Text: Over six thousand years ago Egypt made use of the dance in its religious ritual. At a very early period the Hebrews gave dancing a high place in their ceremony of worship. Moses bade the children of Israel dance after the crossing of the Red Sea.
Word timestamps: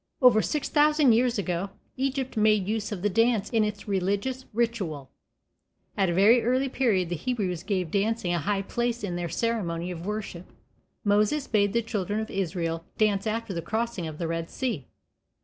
Over 0.19 0.41
six 0.41 0.67
thousand 0.67 1.11
years 1.11 1.37
ago 1.37 1.69
Egypt 1.95 2.35
made 2.35 2.67
use 2.67 2.91
of 2.91 3.03
the 3.03 3.09
dance 3.09 3.51
in 3.51 3.63
its 3.63 3.87
religious 3.87 4.45
ritual. 4.51 5.11
At 5.95 6.09
a 6.09 6.13
very 6.15 6.41
early 6.43 6.69
period 6.69 7.09
the 7.09 7.15
Hebrews 7.15 7.61
gave 7.61 7.91
dancing 7.91 8.33
a 8.33 8.39
high 8.39 8.63
place 8.63 9.03
in 9.03 9.15
their 9.15 9.29
ceremony 9.29 9.91
of 9.91 10.03
worship. 10.07 10.47
Moses 11.03 11.45
bade 11.45 11.73
the 11.73 11.83
children 11.83 12.19
of 12.19 12.31
Israel 12.31 12.83
dance 12.97 13.27
after 13.27 13.53
the 13.53 13.61
crossing 13.61 14.07
of 14.07 14.17
the 14.17 14.27
Red 14.27 14.49
Sea. 14.49 14.87